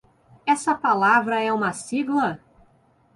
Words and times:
Essa 0.47 0.73
palavra 0.73 1.39
é 1.39 1.53
uma 1.53 1.73
sigla? 1.73 2.39